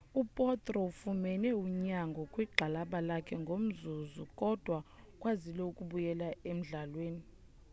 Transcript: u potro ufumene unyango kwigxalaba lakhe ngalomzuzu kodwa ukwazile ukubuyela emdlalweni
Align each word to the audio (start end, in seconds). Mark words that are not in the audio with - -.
u 0.21 0.23
potro 0.37 0.77
ufumene 0.91 1.49
unyango 1.65 2.21
kwigxalaba 2.33 2.97
lakhe 3.07 3.35
ngalomzuzu 3.43 4.23
kodwa 4.39 4.77
ukwazile 5.13 5.61
ukubuyela 5.69 6.27
emdlalweni 6.51 7.23